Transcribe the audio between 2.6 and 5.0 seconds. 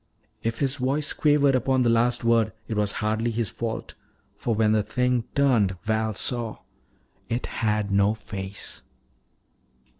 it was hardly his fault. For when the